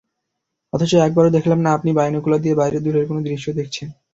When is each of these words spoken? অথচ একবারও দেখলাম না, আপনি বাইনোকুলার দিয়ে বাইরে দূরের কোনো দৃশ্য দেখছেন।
অথচ 0.73 0.91
একবারও 0.99 1.35
দেখলাম 1.37 1.59
না, 1.61 1.69
আপনি 1.73 1.89
বাইনোকুলার 1.93 2.43
দিয়ে 2.43 2.55
বাইরে 2.55 2.77
দূরের 2.79 3.05
কোনো 3.07 3.19
দৃশ্য 3.21 3.47
দেখছেন। 3.53 3.87